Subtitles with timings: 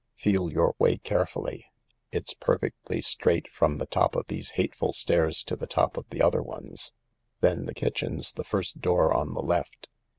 [0.15, 1.67] Feel your way carefully.
[2.11, 6.23] It's perfectly straight from the top of these hateful stairs to the top of the
[6.23, 6.91] other ones.
[7.39, 9.89] Then the kitchen's the first door on the left.